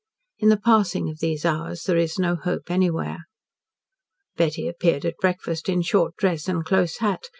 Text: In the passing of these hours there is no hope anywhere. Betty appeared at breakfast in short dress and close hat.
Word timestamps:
In 0.39 0.49
the 0.49 0.57
passing 0.57 1.11
of 1.11 1.19
these 1.19 1.45
hours 1.45 1.83
there 1.83 1.95
is 1.95 2.17
no 2.17 2.35
hope 2.35 2.71
anywhere. 2.71 3.19
Betty 4.35 4.67
appeared 4.67 5.05
at 5.05 5.13
breakfast 5.17 5.69
in 5.69 5.83
short 5.83 6.15
dress 6.15 6.47
and 6.47 6.65
close 6.65 6.97
hat. 6.97 7.27